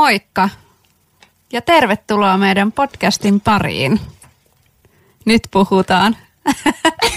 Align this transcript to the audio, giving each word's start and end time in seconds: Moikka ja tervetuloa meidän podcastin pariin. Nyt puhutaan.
Moikka 0.00 0.48
ja 1.52 1.62
tervetuloa 1.62 2.36
meidän 2.36 2.72
podcastin 2.72 3.40
pariin. 3.40 4.00
Nyt 5.24 5.42
puhutaan. 5.50 6.16